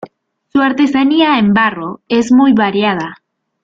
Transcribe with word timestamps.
Su 0.51 0.61
artesanía 0.61 1.37
en 1.37 1.53
barro 1.53 2.01
es 2.09 2.31
muy 2.31 2.53
variada. 2.53 3.21